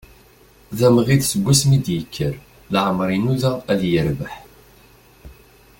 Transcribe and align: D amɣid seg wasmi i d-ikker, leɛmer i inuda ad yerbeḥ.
D 0.77 0.79
amɣid 0.87 1.21
seg 1.25 1.41
wasmi 1.45 1.75
i 1.77 1.79
d-ikker, 1.85 2.35
leɛmer 2.73 3.07
i 3.11 3.15
inuda 3.17 3.51
ad 3.71 3.81
yerbeḥ. 3.91 4.35